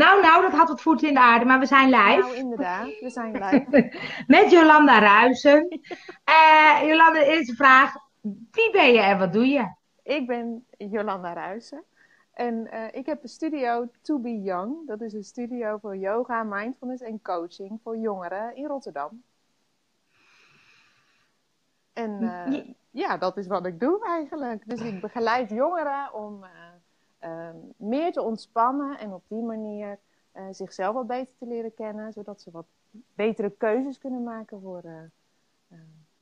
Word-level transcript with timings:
Nou, 0.00 0.20
nou, 0.20 0.42
dat 0.42 0.52
had 0.52 0.68
wat 0.68 0.80
voeten 0.80 1.08
in 1.08 1.14
de 1.14 1.20
aarde, 1.20 1.44
maar 1.44 1.58
we 1.58 1.66
zijn 1.66 1.88
live. 1.88 2.20
Nou, 2.20 2.36
inderdaad, 2.36 2.98
we 3.00 3.10
zijn 3.10 3.32
live. 3.32 3.98
Met 4.36 4.50
Jolanda 4.50 4.98
Ruisen. 4.98 5.80
Uh, 6.28 6.82
Jolanda, 6.88 7.18
de 7.18 7.24
eerste 7.24 7.54
vraag. 7.54 7.94
Wie 8.50 8.70
ben 8.72 8.92
je 8.92 9.00
en 9.00 9.18
wat 9.18 9.32
doe 9.32 9.46
je? 9.46 9.72
Ik 10.02 10.26
ben 10.26 10.66
Jolanda 10.76 11.32
Ruisen. 11.32 11.84
En 12.32 12.68
uh, 12.72 12.84
ik 12.92 13.06
heb 13.06 13.22
een 13.22 13.28
studio 13.28 13.90
To 14.02 14.18
Be 14.18 14.40
Young. 14.42 14.86
Dat 14.86 15.00
is 15.00 15.12
een 15.12 15.24
studio 15.24 15.78
voor 15.78 15.96
yoga, 15.96 16.42
mindfulness 16.42 17.02
en 17.02 17.22
coaching 17.22 17.80
voor 17.82 17.96
jongeren 17.96 18.56
in 18.56 18.66
Rotterdam. 18.66 19.22
En 21.92 22.22
uh, 22.22 22.64
ja, 22.90 23.16
dat 23.16 23.36
is 23.36 23.46
wat 23.46 23.66
ik 23.66 23.80
doe 23.80 24.04
eigenlijk. 24.04 24.62
Dus 24.66 24.80
ik 24.80 25.00
begeleid 25.00 25.50
jongeren 25.50 26.14
om 26.14 26.44
uh, 27.24 27.48
meer 27.76 28.12
te 28.12 28.22
ontspannen 28.22 28.98
en 28.98 29.12
op 29.12 29.22
die 29.28 29.42
manier 29.42 29.98
zichzelf 30.50 30.94
wat 30.94 31.06
beter 31.06 31.36
te 31.38 31.46
leren 31.46 31.74
kennen, 31.74 32.12
zodat 32.12 32.40
ze 32.40 32.50
wat 32.50 32.66
betere 33.14 33.50
keuzes 33.50 33.98
kunnen 33.98 34.22
maken 34.22 34.60
voor 34.60 34.82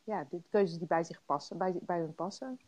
ja, 0.04 0.26
de 0.30 0.40
keuzes 0.50 0.78
die 0.78 0.86
bij 0.86 1.04
zich 1.04 1.20
passen, 1.26 1.58
bij, 1.58 1.74
bij 1.80 1.98
hun 1.98 2.14
passen. 2.14 2.60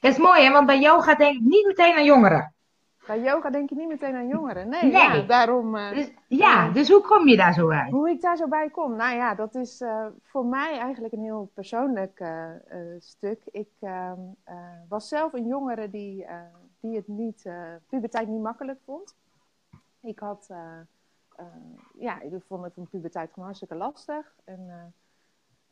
Dat 0.00 0.12
is 0.12 0.18
mooi, 0.18 0.42
hè? 0.42 0.50
want 0.50 0.66
bij 0.66 0.80
yoga 0.80 1.14
denk 1.14 1.34
ik 1.34 1.42
niet 1.42 1.66
meteen 1.66 1.94
aan 1.94 2.04
jongeren. 2.04 2.54
Bij 3.06 3.20
yoga 3.20 3.50
denk 3.50 3.68
je 3.68 3.74
niet 3.74 3.88
meteen 3.88 4.14
aan 4.14 4.28
jongeren. 4.28 4.68
Nee, 4.68 4.82
nee. 4.82 4.92
Ja, 4.92 5.22
daarom. 5.22 5.76
Uh, 5.76 5.92
dus, 5.92 6.10
ja, 6.28 6.66
uh, 6.66 6.74
dus 6.74 6.88
hoe 6.88 7.00
kom 7.00 7.28
je 7.28 7.36
daar 7.36 7.52
zo 7.52 7.70
uit? 7.70 7.90
Hoe 7.90 8.10
ik 8.10 8.20
daar 8.20 8.36
zo 8.36 8.48
bij 8.48 8.70
kom? 8.70 8.96
Nou 8.96 9.16
ja, 9.16 9.34
dat 9.34 9.54
is 9.54 9.80
uh, 9.80 10.06
voor 10.22 10.46
mij 10.46 10.78
eigenlijk 10.78 11.12
een 11.12 11.22
heel 11.22 11.50
persoonlijk 11.54 12.24
stuk. 12.98 13.42
Ik 13.44 13.70
ehm, 13.80 14.20
was 14.88 15.08
zelf 15.08 15.32
een 15.32 15.46
jongere 15.46 15.90
die, 15.90 16.26
die 16.80 16.96
het 16.96 17.08
niet, 17.08 17.50
puberteit 17.86 18.28
niet 18.28 18.42
makkelijk 18.42 18.80
vond. 18.84 19.16
Ik 20.00 20.18
had, 20.18 20.50
ja, 21.98 22.20
ik 22.20 22.42
vond 22.46 22.64
het 22.64 22.74
van 22.74 22.88
puberteit 22.88 23.28
gewoon 23.28 23.44
hartstikke 23.44 23.74
lastig. 23.74 24.34
En 24.44 24.94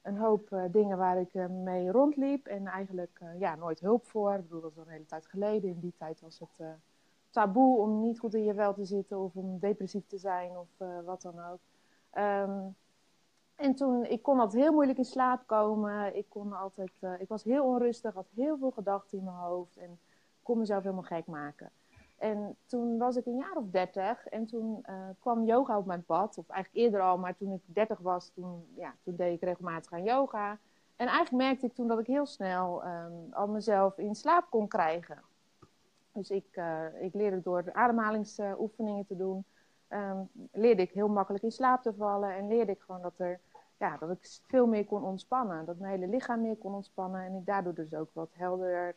een 0.03 0.17
hoop 0.17 0.69
dingen 0.70 0.98
waar 0.98 1.20
ik 1.20 1.34
mee 1.48 1.91
rondliep 1.91 2.47
en 2.47 2.67
eigenlijk 2.67 3.20
ja, 3.39 3.55
nooit 3.55 3.81
hulp 3.81 4.06
voor. 4.06 4.34
Ik 4.34 4.42
bedoel, 4.42 4.61
dat 4.61 4.75
was 4.75 4.78
al 4.78 4.87
een 4.87 4.92
hele 4.92 5.06
tijd 5.06 5.27
geleden. 5.27 5.70
In 5.70 5.81
die 5.81 5.95
tijd 5.98 6.20
was 6.20 6.39
het 6.39 6.67
taboe 7.31 7.78
om 7.78 8.00
niet 8.00 8.19
goed 8.19 8.34
in 8.34 8.45
je 8.45 8.55
vel 8.55 8.75
te 8.75 8.84
zitten 8.84 9.19
of 9.19 9.34
om 9.34 9.59
depressief 9.59 10.06
te 10.06 10.19
zijn 10.19 10.59
of 10.59 10.69
wat 11.05 11.22
dan 11.22 11.41
ook. 11.41 11.59
Um, 12.19 12.77
en 13.55 13.75
toen, 13.75 14.05
ik 14.05 14.22
kon 14.22 14.41
altijd 14.41 14.62
heel 14.62 14.72
moeilijk 14.72 14.98
in 14.98 15.05
slaap 15.05 15.47
komen. 15.47 16.17
Ik 16.17 16.27
kon 16.28 16.53
altijd, 16.53 16.93
ik 17.19 17.28
was 17.28 17.45
heel 17.45 17.65
onrustig, 17.65 18.15
had 18.15 18.28
heel 18.34 18.59
veel 18.59 18.70
gedachten 18.70 19.19
in 19.19 19.25
mijn 19.25 19.37
hoofd 19.37 19.77
en 19.77 19.98
kon 20.49 20.59
mezelf 20.59 20.83
helemaal 20.83 21.03
gek 21.03 21.27
maken. 21.27 21.71
En 22.19 22.57
toen 22.67 22.99
was 22.99 23.17
ik 23.17 23.27
een 23.27 23.37
jaar 23.37 23.57
of 23.57 23.65
dertig 23.71 24.27
en 24.27 24.47
toen 24.47 24.85
uh, 24.91 24.95
kwam 25.19 25.45
yoga 25.45 25.79
op 25.79 25.87
mijn 25.87 26.05
pad. 26.05 26.39
Of 26.39 26.49
eigenlijk 26.49 26.85
eerder 26.85 27.01
al, 27.01 27.19
maar 27.19 27.37
toen 27.37 27.53
ik 27.53 27.61
dertig 27.65 27.99
was, 27.99 28.31
toen, 28.35 28.67
ja, 28.75 28.95
toen 29.03 29.17
deed 29.17 29.35
ik 29.35 29.43
regelmatig 29.43 29.93
aan 29.93 30.05
yoga. 30.05 30.59
En 30.97 31.07
eigenlijk 31.07 31.45
merkte 31.45 31.67
ik 31.67 31.75
toen 31.75 31.89
dat 31.89 31.99
ik 31.99 32.07
heel 32.07 32.27
snel 32.27 32.85
um, 32.87 33.33
al 33.33 33.47
mezelf 33.47 33.99
in 33.99 34.15
slaap 34.15 34.51
kon 34.51 34.69
krijgen. 34.69 35.23
Dus 36.13 36.31
ik, 36.31 36.57
uh, 36.57 37.03
ik 37.03 37.15
leerde 37.15 37.43
door 37.43 37.73
ademhalingsoefeningen 37.73 39.07
te 39.07 39.17
doen, 39.17 39.45
um, 39.89 40.29
leerde 40.53 40.83
ik 40.83 40.91
heel 40.91 41.09
makkelijk 41.09 41.45
in 41.45 41.53
slaap 41.53 41.83
te 41.83 41.95
vallen 41.95 42.35
en 42.35 42.49
leerde 42.49 42.73
ik 42.73 42.81
gewoon 42.81 43.03
dat, 43.03 43.19
er, 43.19 43.41
ja, 43.77 43.97
dat 43.97 44.11
ik 44.11 44.41
veel 44.47 44.67
meer 44.67 44.87
kon 44.87 45.05
ontspannen. 45.05 45.65
Dat 45.65 45.79
mijn 45.79 46.01
hele 46.01 46.12
lichaam 46.12 46.41
meer 46.41 46.57
kon 46.57 46.75
ontspannen 46.75 47.25
en 47.25 47.35
ik 47.35 47.47
daardoor 47.47 47.75
dus 47.75 47.95
ook 47.95 48.11
wat 48.12 48.31
helderder 48.33 48.95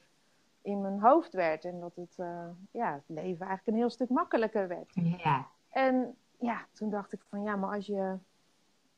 in 0.61 0.81
mijn 0.81 0.99
hoofd 0.99 1.33
werd. 1.33 1.65
En 1.65 1.79
dat 1.79 1.95
het, 1.95 2.15
uh, 2.17 2.47
ja, 2.71 2.93
het 2.93 3.03
leven 3.07 3.45
eigenlijk 3.45 3.67
een 3.67 3.75
heel 3.75 3.89
stuk 3.89 4.09
makkelijker 4.09 4.67
werd. 4.67 4.91
Ja. 4.93 5.47
En 5.69 6.15
ja, 6.39 6.65
toen 6.71 6.89
dacht 6.89 7.13
ik 7.13 7.21
van 7.29 7.43
ja, 7.43 7.55
maar 7.55 7.75
als 7.75 7.85
je, 7.85 8.17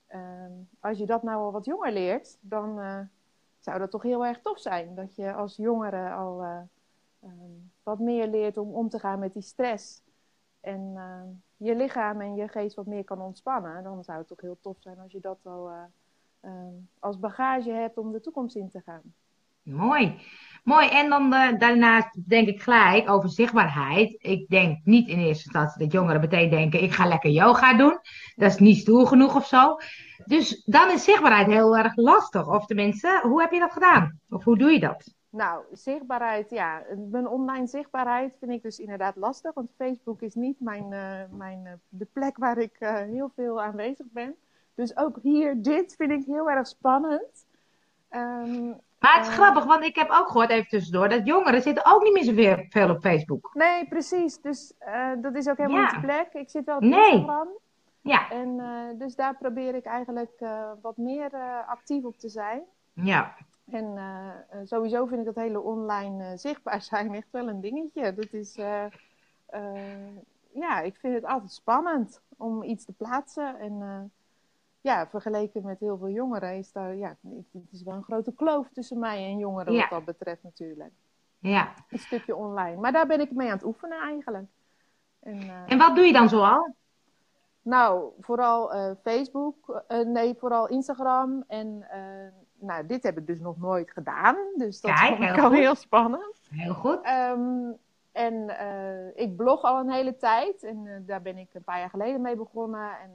uh, 0.09 0.45
als 0.79 0.97
je 0.97 1.05
dat 1.05 1.23
nou 1.23 1.37
al 1.37 1.51
wat 1.51 1.65
jonger 1.65 1.91
leert, 1.91 2.37
dan 2.41 2.79
uh, 2.79 2.99
zou 3.59 3.79
dat 3.79 3.91
toch 3.91 4.03
heel 4.03 4.25
erg 4.25 4.41
tof 4.41 4.59
zijn. 4.59 4.95
Dat 4.95 5.15
je 5.15 5.33
als 5.33 5.55
jongere 5.55 6.11
al 6.11 6.43
um, 7.23 7.71
wat 7.83 7.99
meer 7.99 8.27
leert 8.27 8.57
om 8.57 8.73
om 8.73 8.89
te 8.89 8.99
gaan 8.99 9.19
met 9.19 9.33
die 9.33 9.41
stress. 9.41 10.03
En 10.59 10.93
uh, 10.95 11.21
je 11.57 11.75
lichaam 11.75 12.21
en 12.21 12.35
je 12.35 12.47
geest 12.47 12.75
wat 12.75 12.85
meer 12.85 13.03
kan 13.03 13.21
ontspannen. 13.21 13.83
Dan 13.83 14.03
zou 14.03 14.17
het 14.17 14.27
toch 14.27 14.41
heel 14.41 14.57
tof 14.61 14.77
zijn 14.79 14.99
als 14.99 15.11
je 15.11 15.19
dat 15.19 15.39
al 15.43 15.71
um, 16.41 16.89
als 16.99 17.19
bagage 17.19 17.71
hebt 17.71 17.97
om 17.97 18.11
de 18.11 18.21
toekomst 18.21 18.55
in 18.55 18.69
te 18.69 18.81
gaan. 18.81 19.13
Mooi. 19.63 20.21
Mooi. 20.63 20.89
En 20.89 21.09
dan 21.09 21.33
uh, 21.33 21.57
daarnaast 21.57 22.29
denk 22.29 22.47
ik 22.47 22.61
gelijk 22.61 23.09
over 23.09 23.29
zichtbaarheid. 23.29 24.15
Ik 24.17 24.49
denk 24.49 24.79
niet 24.83 25.07
in 25.07 25.19
eerste 25.19 25.43
instantie 25.43 25.79
dat 25.79 25.91
jongeren 25.91 26.21
meteen 26.21 26.49
denken: 26.49 26.83
ik 26.83 26.93
ga 26.93 27.07
lekker 27.07 27.29
yoga 27.29 27.73
doen. 27.73 27.99
Dat 28.35 28.51
is 28.51 28.57
niet 28.57 28.77
stoer 28.77 29.07
genoeg 29.07 29.35
of 29.35 29.47
zo. 29.47 29.77
Dus 30.25 30.63
dan 30.65 30.91
is 30.91 31.03
zichtbaarheid 31.03 31.47
heel 31.47 31.77
erg 31.77 31.95
lastig. 31.95 32.47
Of 32.47 32.65
tenminste, 32.65 33.19
hoe 33.23 33.41
heb 33.41 33.51
je 33.51 33.59
dat 33.59 33.71
gedaan? 33.71 34.19
Of 34.29 34.43
hoe 34.43 34.57
doe 34.57 34.71
je 34.71 34.79
dat? 34.79 35.13
Nou, 35.29 35.63
zichtbaarheid, 35.71 36.49
ja. 36.49 36.83
Mijn 37.11 37.27
online 37.27 37.67
zichtbaarheid 37.67 38.35
vind 38.39 38.51
ik 38.51 38.61
dus 38.61 38.79
inderdaad 38.79 39.15
lastig. 39.15 39.53
Want 39.53 39.71
Facebook 39.77 40.21
is 40.21 40.33
niet 40.33 40.59
mijn, 40.59 40.91
uh, 40.91 41.37
mijn, 41.37 41.59
uh, 41.65 41.71
de 41.89 42.07
plek 42.13 42.37
waar 42.37 42.57
ik 42.57 42.75
heel 43.11 43.31
veel 43.35 43.61
aanwezig 43.61 44.05
ben. 44.11 44.35
Dus 44.75 44.97
ook 44.97 45.19
hier, 45.21 45.61
dit 45.61 45.95
vind 45.95 46.11
ik 46.11 46.25
heel 46.25 46.49
erg 46.49 46.67
spannend. 46.67 47.45
Um, 48.09 48.75
maar 49.03 49.17
het 49.17 49.27
is 49.27 49.33
grappig, 49.33 49.63
want 49.63 49.83
ik 49.83 49.95
heb 49.95 50.09
ook 50.09 50.27
gehoord, 50.27 50.49
even 50.49 50.67
tussendoor, 50.67 51.09
dat 51.09 51.25
jongeren 51.25 51.61
zitten 51.61 51.85
ook 51.85 52.03
niet 52.03 52.13
meer 52.13 52.23
zoveel 52.23 52.65
veel 52.69 52.89
op 52.89 53.01
Facebook. 53.01 53.51
Nee, 53.53 53.87
precies. 53.87 54.41
Dus 54.41 54.73
dat 55.21 55.35
is 55.35 55.49
ook 55.49 55.57
helemaal 55.57 55.79
ja. 55.81 55.91
niet 55.91 56.01
de 56.01 56.07
plek. 56.07 56.33
Ik 56.33 56.49
zit 56.49 56.65
wel 56.65 56.75
op 56.75 56.81
nee. 56.81 57.11
Instagram. 57.11 57.47
Ja. 58.01 58.29
En 58.29 58.61
dus 58.97 59.15
daar 59.15 59.37
probeer 59.37 59.75
ik 59.75 59.85
eigenlijk 59.85 60.45
wat 60.81 60.97
meer 60.97 61.29
actief 61.67 62.03
op 62.03 62.17
te 62.17 62.29
zijn. 62.29 62.61
Ja. 62.93 63.35
En 63.71 63.97
sowieso 64.63 65.05
vind 65.05 65.19
ik 65.19 65.25
dat 65.25 65.43
hele 65.43 65.61
online 65.61 66.37
zichtbaar 66.37 66.81
zijn 66.81 67.13
echt 67.13 67.31
wel 67.31 67.47
een 67.47 67.61
dingetje. 67.61 68.13
Dat 68.13 68.31
is, 68.31 68.55
ja, 70.53 70.79
ik 70.79 70.95
vind 70.95 71.13
het 71.13 71.25
altijd 71.25 71.51
spannend 71.51 72.21
om 72.37 72.63
iets 72.63 72.85
te 72.85 72.93
plaatsen. 72.93 73.59
En 73.59 74.11
ja, 74.83 75.07
vergeleken 75.07 75.65
met 75.65 75.79
heel 75.79 75.97
veel 75.97 76.09
jongeren 76.09 76.57
is 76.57 76.71
daar, 76.71 76.95
ja, 76.95 77.17
het 77.53 77.71
is 77.71 77.83
wel 77.83 77.93
een 77.93 78.03
grote 78.03 78.33
kloof 78.33 78.69
tussen 78.69 78.99
mij 78.99 79.25
en 79.25 79.37
jongeren 79.37 79.73
ja. 79.73 79.79
wat 79.79 79.89
dat 79.89 80.05
betreft 80.05 80.43
natuurlijk. 80.43 80.91
Ja. 81.39 81.73
Een 81.89 81.99
stukje 81.99 82.35
online. 82.35 82.81
Maar 82.81 82.91
daar 82.91 83.07
ben 83.07 83.19
ik 83.19 83.31
mee 83.31 83.47
aan 83.47 83.53
het 83.57 83.65
oefenen 83.65 84.01
eigenlijk. 84.01 84.45
En, 85.19 85.49
en 85.67 85.77
wat 85.77 85.95
doe 85.95 86.05
je 86.05 86.13
dan 86.13 86.29
zoal? 86.29 86.75
Nou, 87.61 88.11
vooral 88.19 88.95
Facebook, 89.03 89.83
nee, 90.05 90.35
vooral 90.35 90.67
Instagram 90.67 91.43
en 91.47 91.87
nou, 92.59 92.85
dit 92.85 93.03
heb 93.03 93.17
ik 93.17 93.27
dus 93.27 93.39
nog 93.39 93.57
nooit 93.57 93.91
gedaan. 93.91 94.35
Dus 94.55 94.81
dat 94.81 94.91
Kijk, 94.91 95.15
vond 95.15 95.29
ik 95.29 95.43
al 95.43 95.51
heel 95.51 95.75
spannend. 95.75 96.41
Heel 96.49 96.73
goed. 96.73 97.07
Um, 97.07 97.77
en 98.11 98.55
ik 99.15 99.35
blog 99.35 99.61
al 99.61 99.79
een 99.79 99.91
hele 99.91 100.17
tijd. 100.17 100.63
En 100.63 101.03
daar 101.05 101.21
ben 101.21 101.37
ik 101.37 101.53
een 101.53 101.63
paar 101.63 101.79
jaar 101.79 101.89
geleden 101.89 102.21
mee 102.21 102.35
begonnen. 102.35 102.99
En 102.99 103.11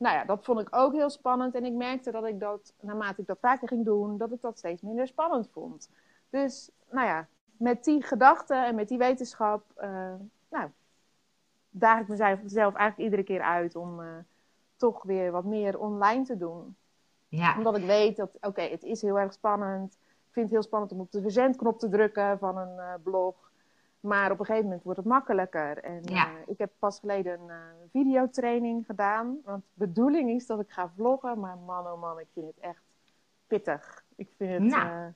nou 0.00 0.16
ja, 0.16 0.24
dat 0.24 0.44
vond 0.44 0.60
ik 0.60 0.68
ook 0.70 0.92
heel 0.92 1.10
spannend. 1.10 1.54
En 1.54 1.64
ik 1.64 1.72
merkte 1.72 2.10
dat 2.10 2.24
ik 2.24 2.40
dat, 2.40 2.74
naarmate 2.80 3.20
ik 3.20 3.26
dat 3.26 3.38
vaker 3.40 3.68
ging 3.68 3.84
doen, 3.84 4.16
dat 4.16 4.32
ik 4.32 4.40
dat 4.40 4.58
steeds 4.58 4.82
minder 4.82 5.06
spannend 5.06 5.48
vond. 5.52 5.90
Dus, 6.30 6.70
nou 6.90 7.06
ja, 7.06 7.28
met 7.56 7.84
die 7.84 8.02
gedachten 8.02 8.66
en 8.66 8.74
met 8.74 8.88
die 8.88 8.98
wetenschap, 8.98 9.62
nou, 10.48 10.70
daag 11.70 12.00
ik 12.00 12.08
mezelf 12.42 12.74
eigenlijk 12.74 12.98
iedere 12.98 13.22
keer 13.22 13.40
uit 13.42 13.76
om 13.76 14.00
toch 14.76 15.02
weer 15.02 15.30
wat 15.30 15.44
meer 15.44 15.78
online 15.78 16.24
te 16.24 16.36
doen. 16.36 16.76
Ja. 17.28 17.56
Omdat 17.56 17.76
ik 17.76 17.84
weet 17.84 18.16
dat, 18.16 18.34
oké, 18.34 18.46
okay, 18.46 18.70
het 18.70 18.82
is 18.82 19.02
heel 19.02 19.18
erg 19.18 19.32
spannend. 19.32 19.92
Ik 20.02 20.32
vind 20.32 20.46
het 20.46 20.54
heel 20.54 20.62
spannend 20.62 20.92
om 20.92 21.00
op 21.00 21.12
de 21.12 21.20
verzendknop 21.20 21.78
te 21.78 21.88
drukken 21.88 22.38
van 22.38 22.56
een 22.56 22.76
uh, 22.76 22.94
blog. 23.02 23.49
Maar 24.00 24.30
op 24.30 24.38
een 24.38 24.44
gegeven 24.44 24.66
moment 24.66 24.84
wordt 24.84 24.98
het 24.98 25.08
makkelijker. 25.08 25.78
En 25.78 26.00
ja. 26.02 26.30
uh, 26.30 26.32
ik 26.46 26.58
heb 26.58 26.70
pas 26.78 26.98
geleden 26.98 27.40
een 27.40 27.48
uh, 27.48 27.56
videotraining 27.90 28.86
gedaan. 28.86 29.38
Want 29.44 29.62
de 29.74 29.86
bedoeling 29.86 30.30
is 30.30 30.46
dat 30.46 30.60
ik 30.60 30.70
ga 30.70 30.92
vloggen. 30.96 31.40
Maar 31.40 31.58
man, 31.58 31.86
oh 31.86 32.00
man, 32.00 32.18
ik 32.18 32.26
vind 32.34 32.46
het 32.46 32.58
echt 32.60 32.82
pittig. 33.46 34.04
Ik 34.16 34.28
vind 34.36 34.50
het, 34.50 34.62
nou. 34.62 35.12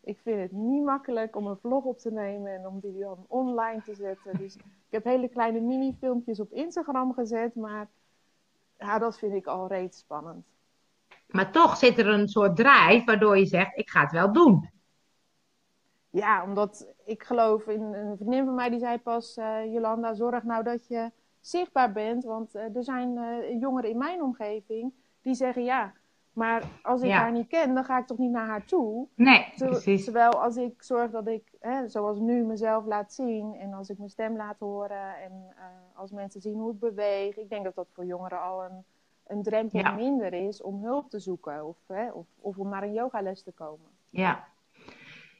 ik 0.00 0.18
vind 0.22 0.40
het 0.40 0.52
niet 0.52 0.84
makkelijk 0.84 1.36
om 1.36 1.46
een 1.46 1.56
vlog 1.56 1.84
op 1.84 1.98
te 1.98 2.10
nemen 2.10 2.54
en 2.54 2.66
om 2.66 2.80
die 2.80 2.98
dan 2.98 3.24
online 3.28 3.82
te 3.82 3.94
zetten. 3.94 4.38
Dus 4.42 4.56
ik 4.56 4.62
heb 4.90 5.04
hele 5.04 5.28
kleine 5.28 5.60
mini-filmpjes 5.60 6.40
op 6.40 6.52
Instagram 6.52 7.14
gezet. 7.14 7.54
Maar 7.54 7.88
ja, 8.78 8.98
dat 8.98 9.18
vind 9.18 9.34
ik 9.34 9.46
al 9.46 9.68
reeds 9.68 9.98
spannend. 9.98 10.44
Maar 11.28 11.52
toch 11.52 11.76
zit 11.76 11.98
er 11.98 12.06
een 12.06 12.28
soort 12.28 12.56
drive 12.56 13.02
waardoor 13.04 13.38
je 13.38 13.46
zegt, 13.46 13.76
ik 13.76 13.90
ga 13.90 14.00
het 14.00 14.12
wel 14.12 14.32
doen. 14.32 14.70
Ja, 16.14 16.42
omdat 16.44 16.86
ik 17.04 17.22
geloof 17.22 17.66
in 17.66 17.82
een 17.82 18.16
vriendin 18.16 18.44
van 18.44 18.54
mij 18.54 18.70
die 18.70 18.78
zei 18.78 18.98
pas, 18.98 19.36
uh, 19.38 19.72
Jolanda, 19.72 20.14
zorg 20.14 20.42
nou 20.42 20.62
dat 20.62 20.86
je 20.86 21.10
zichtbaar 21.40 21.92
bent. 21.92 22.24
Want 22.24 22.54
uh, 22.56 22.76
er 22.76 22.84
zijn 22.84 23.16
uh, 23.16 23.60
jongeren 23.60 23.90
in 23.90 23.98
mijn 23.98 24.22
omgeving 24.22 24.92
die 25.22 25.34
zeggen, 25.34 25.64
ja, 25.64 25.92
Maar 26.32 26.62
als 26.82 27.00
ik 27.02 27.08
Ja. 27.08 27.16
haar 27.18 27.32
niet 27.32 27.46
ken, 27.46 27.74
dan 27.74 27.84
ga 27.84 27.98
ik 27.98 28.06
toch 28.06 28.18
niet 28.18 28.30
naar 28.30 28.46
haar 28.46 28.64
toe. 28.64 29.06
Nee, 29.14 29.52
Ter- 29.56 29.68
precies. 29.68 30.04
Terwijl 30.04 30.30
als 30.42 30.56
ik 30.56 30.82
zorg 30.82 31.10
dat 31.10 31.26
ik, 31.26 31.52
hè, 31.60 31.88
zoals 31.88 32.18
nu, 32.18 32.44
mezelf 32.44 32.84
laat 32.84 33.12
zien 33.12 33.54
en 33.54 33.72
als 33.72 33.88
ik 33.90 33.98
mijn 33.98 34.10
stem 34.10 34.36
laat 34.36 34.58
horen 34.58 35.16
en 35.22 35.32
eh, 35.56 35.64
als 35.94 36.10
mensen 36.10 36.40
zien 36.40 36.58
hoe 36.58 36.72
ik 36.72 36.78
beweeg, 36.78 37.36
ik 37.36 37.48
denk 37.48 37.64
dat 37.64 37.74
dat 37.74 37.86
voor 37.92 38.04
jongeren 38.04 38.40
al 38.42 38.64
een, 38.64 38.84
een 39.26 39.42
drempel 39.42 39.78
Ja. 39.78 39.94
minder 39.94 40.32
is 40.32 40.62
om 40.62 40.82
hulp 40.84 41.10
te 41.10 41.18
zoeken 41.18 41.66
of, 41.66 41.76
hè, 41.86 42.10
of, 42.10 42.26
of 42.40 42.58
om 42.58 42.68
naar 42.68 42.82
een 42.82 42.92
yogales 42.92 43.42
te 43.42 43.52
komen. 43.52 43.88
Ja. 44.10 44.44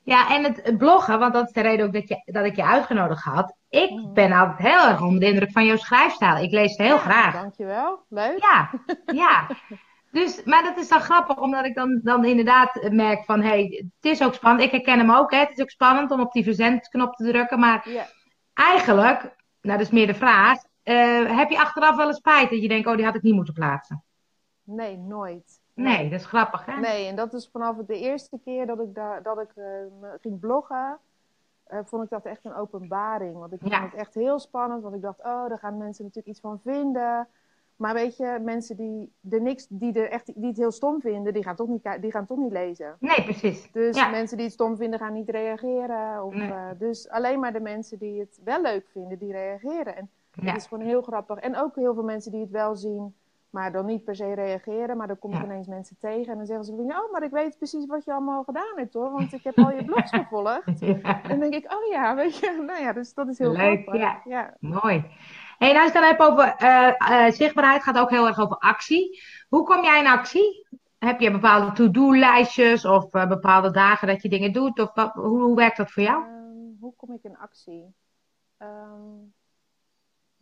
Ja, 0.04 0.30
en 0.30 0.44
het, 0.44 0.78
bloggen, 0.78 1.18
want 1.18 1.32
dat 1.32 1.46
is 1.46 1.52
de 1.52 1.60
reden 1.60 1.86
ook 1.86 1.92
dat, 1.92 2.08
je, 2.08 2.22
dat 2.24 2.44
ik 2.44 2.56
je 2.56 2.64
uitgenodigd 2.64 3.22
had. 3.22 3.54
Ik 3.68 3.90
Mhm. 3.90 4.12
ben 4.12 4.32
altijd 4.32 4.58
heel 4.58 4.88
erg 4.88 5.00
onder 5.02 5.20
de 5.20 5.26
indruk 5.26 5.50
van 5.52 5.64
jouw 5.66 5.76
schrijfstijl. 5.76 6.36
Ik 6.44 6.50
lees 6.50 6.70
het 6.70 6.86
heel 6.86 6.94
Ja, 6.96 7.00
graag. 7.00 7.32
Dankjewel, 7.34 8.04
leuk. 8.08 8.38
Ja, 8.42 8.70
ja. 9.22 9.46
Dus, 10.10 10.44
maar 10.44 10.62
dat 10.62 10.76
is 10.78 10.88
dan 10.88 11.00
grappig, 11.00 11.36
omdat 11.38 11.64
ik 11.64 11.74
dan, 11.74 12.00
dan 12.02 12.24
inderdaad 12.24 12.88
merk 12.90 13.24
van, 13.24 13.40
hé, 13.40 13.48
hey, 13.48 13.84
het 14.00 14.12
is 14.12 14.22
ook 14.22 14.34
spannend. 14.34 14.64
Ik 14.64 14.70
herken 14.70 14.98
hem 14.98 15.10
ook, 15.10 15.30
hè. 15.30 15.38
Het 15.38 15.50
is 15.56 15.60
ook 15.62 15.70
spannend 15.70 16.10
om 16.10 16.20
op 16.20 16.32
die 16.32 16.44
verzendknop 16.44 17.14
te 17.14 17.24
drukken. 17.24 17.58
Maar 17.58 17.86
eigenlijk, 18.54 19.20
nou, 19.60 19.78
dat 19.78 19.80
is 19.80 19.90
meer 19.90 20.06
de 20.06 20.14
vraag, 20.14 20.58
eh, 20.82 21.36
heb 21.36 21.50
je 21.50 21.58
achteraf 21.58 21.96
wel 21.96 22.06
eens 22.06 22.16
spijt 22.16 22.50
dat 22.50 22.62
je 22.62 22.68
denkt, 22.68 22.86
oh, 22.86 22.96
die 22.96 23.04
had 23.04 23.14
ik 23.14 23.22
niet 23.22 23.34
moeten 23.34 23.54
plaatsen? 23.54 24.04
Nee, 24.64 24.96
nooit. 24.96 25.60
Nee, 25.74 26.10
dat 26.10 26.20
is 26.20 26.26
grappig, 26.26 26.66
hè? 26.66 26.80
Nee, 26.80 27.06
en 27.08 27.16
dat 27.16 27.32
is 27.32 27.48
vanaf 27.52 27.76
de 27.86 27.98
eerste 27.98 28.38
keer 28.44 28.66
dat 28.66 28.80
ik, 28.80 28.94
daar, 28.94 29.22
dat 29.22 29.40
ik 29.40 29.50
eh, 29.54 29.64
ging 30.20 30.40
bloggen, 30.40 30.98
eh, 31.64 31.78
vond 31.84 32.04
ik 32.04 32.10
dat 32.10 32.24
echt 32.24 32.44
een 32.44 32.54
openbaring. 32.54 33.36
Want 33.38 33.52
ik 33.52 33.58
vond 33.60 33.72
Ja. 33.72 33.82
het 33.82 33.94
echt 33.94 34.14
heel 34.14 34.38
spannend, 34.38 34.82
want 34.82 34.94
ik 34.94 35.00
dacht, 35.02 35.18
oh, 35.18 35.48
daar 35.48 35.58
gaan 35.58 35.76
mensen 35.78 36.04
natuurlijk 36.04 36.28
iets 36.34 36.40
van 36.40 36.60
vinden. 36.64 37.28
Maar 37.76 37.94
weet 37.94 38.16
je, 38.16 38.38
mensen 38.42 38.76
die 38.76 39.12
er 39.30 39.40
niks, 39.40 39.66
die 39.68 39.92
er 39.92 40.10
echt, 40.10 40.26
die 40.34 40.46
het 40.48 40.56
heel 40.56 40.70
stom 40.72 41.00
vinden, 41.00 41.32
die 41.32 41.42
gaan 41.42 41.56
toch 41.56 41.68
niet, 41.68 41.88
die 42.00 42.10
gaan 42.10 42.26
toch 42.26 42.38
niet 42.38 42.52
lezen. 42.52 42.96
Nee, 43.00 43.22
precies. 43.22 43.72
Dus 43.72 43.96
Ja. 43.96 44.08
mensen 44.08 44.36
die 44.36 44.46
het 44.46 44.54
stom 44.54 44.76
vinden, 44.76 44.98
gaan 44.98 45.12
niet 45.12 45.28
reageren. 45.30 46.24
Of, 46.24 46.34
Nee. 46.34 46.50
eh, 46.50 46.66
dus 46.78 47.08
alleen 47.08 47.40
maar 47.40 47.52
de 47.52 47.60
mensen 47.60 47.98
die 47.98 48.20
het 48.20 48.40
wel 48.44 48.60
leuk 48.62 48.86
vinden, 48.92 49.18
die 49.18 49.32
reageren. 49.32 49.96
En 49.96 50.10
Ja. 50.32 50.46
het 50.52 50.56
is 50.60 50.66
gewoon 50.66 50.84
heel 50.84 51.02
grappig. 51.02 51.38
En 51.38 51.56
ook 51.56 51.76
heel 51.76 51.94
veel 51.94 52.02
mensen 52.02 52.30
die 52.32 52.40
het 52.40 52.50
wel 52.50 52.76
zien, 52.76 53.14
maar 53.54 53.72
dan 53.72 53.86
niet 53.86 54.04
per 54.04 54.16
se 54.16 54.34
reageren. 54.34 54.96
Maar 54.96 55.06
dan 55.06 55.18
kom 55.18 55.32
ik 55.32 55.38
Ja. 55.38 55.44
ineens 55.44 55.66
mensen 55.66 55.96
tegen 55.98 56.32
en 56.32 56.36
dan 56.36 56.46
zeggen 56.46 56.64
ze: 56.64 56.72
Oh, 56.72 57.12
maar 57.12 57.22
ik 57.22 57.30
weet 57.30 57.56
precies 57.58 57.86
wat 57.86 58.04
je 58.04 58.12
allemaal 58.12 58.42
gedaan 58.44 58.76
hebt 58.76 58.94
hoor. 58.94 59.10
Want 59.10 59.32
ik 59.32 59.44
heb 59.44 59.58
al 59.58 59.70
je 59.70 59.84
blogs 59.84 60.10
gevolgd. 60.18 60.80
Ja. 60.80 61.22
En 61.22 61.28
dan 61.28 61.38
denk 61.40 61.54
ik: 61.54 61.72
Oh 61.72 61.86
ja, 61.90 62.14
weet 62.14 62.36
je. 62.36 62.62
Nou 62.66 62.80
ja, 62.80 62.92
dus 62.92 63.14
dat 63.14 63.28
is 63.28 63.38
heel 63.38 63.52
Leuk, 63.52 63.94
ja. 63.94 64.20
ja. 64.24 64.56
Mooi. 64.60 65.04
Hey, 65.58 65.72
nou, 65.72 65.92
dan 65.92 66.02
hebt 66.02 66.20
over 66.20 66.54
eh, 66.56 67.26
eh, 67.26 67.32
zichtbaarheid, 67.32 67.82
gaat 67.82 67.98
ook 67.98 68.10
heel 68.10 68.26
erg 68.26 68.38
over 68.38 68.56
actie. 68.56 69.22
Hoe 69.48 69.62
kom 69.64 69.82
jij 69.84 70.00
in 70.00 70.06
actie? 70.06 70.66
Heb 70.98 71.20
je 71.20 71.30
bepaalde 71.30 71.72
to-do-lijstjes 71.72 72.84
of 72.84 73.14
eh, 73.14 73.28
bepaalde 73.28 73.70
dagen 73.70 74.08
dat 74.08 74.22
je 74.22 74.28
dingen 74.28 74.52
doet? 74.52 74.78
Of 74.80 74.92
hoe, 75.12 75.42
hoe 75.42 75.56
werkt 75.56 75.76
dat 75.76 75.90
voor 75.90 76.02
jou? 76.02 76.22
Ehm, 76.24 76.80
hoe 76.80 76.94
kom 76.96 77.12
ik 77.12 77.22
in 77.22 77.36
actie? 77.38 77.94
Ehm, 78.56 79.18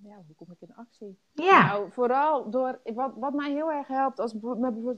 ja, 0.03 0.15
hoe 0.27 0.35
kom 0.37 0.51
ik 0.51 0.61
in 0.69 0.75
actie? 0.77 1.19
Ja, 1.33 1.67
Nou, 1.67 1.91
vooral 1.93 2.51
door 2.51 2.81
wat, 2.95 3.13
wat 3.17 3.33
mij 3.33 3.51
heel 3.51 3.73
erg 3.73 3.87
helpt 3.87 4.19
als 4.21 4.35